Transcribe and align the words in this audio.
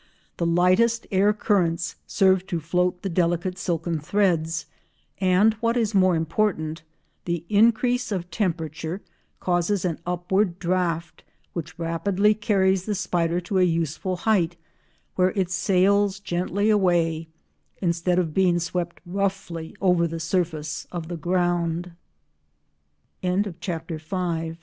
The 0.37 0.47
lightest 0.47 1.05
air 1.11 1.31
currents 1.31 1.95
serve 2.07 2.47
to 2.47 2.59
float 2.59 3.03
the 3.03 3.07
delicate 3.09 3.59
silken 3.59 3.99
threads, 3.99 4.65
and, 5.19 5.53
what 5.59 5.77
is 5.77 5.93
more 5.93 6.15
important, 6.15 6.81
the 7.25 7.45
increase 7.49 8.11
of 8.11 8.31
temperature 8.31 9.03
causes 9.39 9.85
an 9.85 9.99
upward 10.07 10.57
draught 10.57 11.21
which 11.53 11.77
rapidly 11.77 12.33
carries 12.33 12.85
the 12.85 12.95
spider 12.95 13.39
to 13.41 13.59
a 13.59 13.63
useful 13.63 14.15
height 14.25 14.57
where 15.17 15.33
it 15.35 15.51
sails 15.51 16.19
gently 16.19 16.71
away 16.71 17.27
instead 17.79 18.17
of 18.17 18.33
being 18.33 18.57
swept 18.57 19.01
roughly 19.05 19.75
over 19.81 20.07
the 20.07 20.19
surface 20.19 20.87
of 20.91 21.09
the 21.09 21.15
ground. 21.15 21.91
CHAPTER 23.61 23.99
VI 23.99 24.37
AGELEN 24.37 24.57